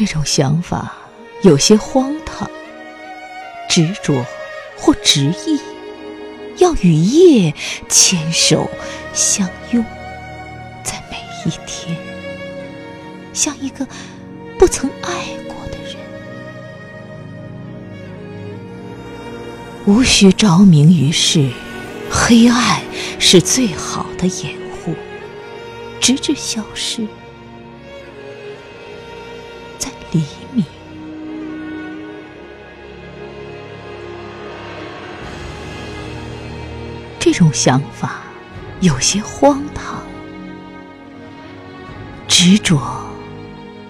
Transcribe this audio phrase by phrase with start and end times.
[0.00, 0.94] 这种想法
[1.42, 2.50] 有些荒唐，
[3.68, 4.24] 执着
[4.74, 5.60] 或执意，
[6.56, 7.52] 要与夜
[7.86, 8.66] 牵手
[9.12, 9.84] 相拥，
[10.82, 11.94] 在每一天，
[13.34, 13.86] 像一个
[14.58, 15.10] 不曾爱
[15.46, 15.96] 过的人，
[19.84, 21.50] 无需着迷于世，
[22.10, 22.80] 黑暗
[23.18, 24.94] 是最好的掩护，
[26.00, 27.06] 直至消失。
[30.12, 30.64] 黎明，
[37.18, 38.22] 这种想法
[38.80, 40.02] 有些荒唐，
[42.26, 42.80] 执着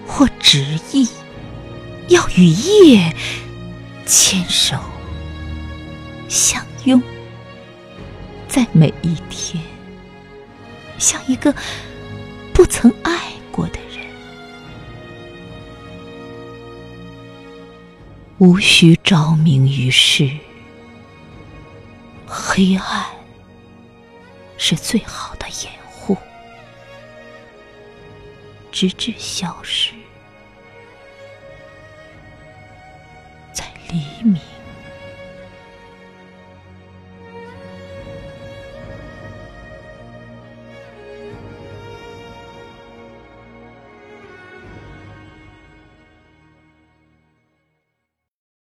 [0.05, 1.07] 或执意，
[2.07, 3.15] 要与夜
[4.05, 4.75] 牵手
[6.27, 7.01] 相拥，
[8.47, 9.63] 在每一天，
[10.99, 11.55] 像一个
[12.53, 13.10] 不曾爱
[18.41, 20.27] 无需昭明于世，
[22.25, 23.05] 黑暗
[24.57, 26.17] 是最好的掩护，
[28.71, 29.93] 直至消失
[33.53, 34.41] 在黎明。